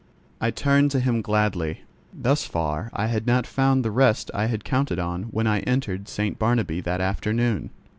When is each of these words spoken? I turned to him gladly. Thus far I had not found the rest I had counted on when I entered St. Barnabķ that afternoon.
I 0.39 0.49
turned 0.49 0.89
to 0.91 0.99
him 0.99 1.21
gladly. 1.21 1.81
Thus 2.11 2.43
far 2.43 2.89
I 2.91 3.05
had 3.05 3.27
not 3.27 3.45
found 3.45 3.85
the 3.85 3.91
rest 3.91 4.31
I 4.33 4.47
had 4.47 4.63
counted 4.63 4.97
on 4.97 5.25
when 5.25 5.45
I 5.45 5.59
entered 5.59 6.07
St. 6.09 6.39
Barnabķ 6.39 6.83
that 6.85 7.01
afternoon. 7.01 7.69